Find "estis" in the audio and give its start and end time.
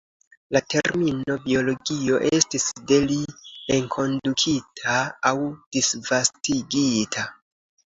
2.37-2.65